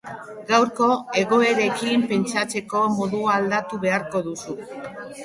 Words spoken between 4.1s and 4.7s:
duzu.